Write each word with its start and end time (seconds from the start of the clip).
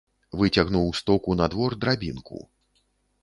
Выцягнуў 0.39 0.87
з 0.99 1.03
току 1.09 1.37
на 1.41 1.45
двор 1.55 1.77
драбінку. 1.83 2.39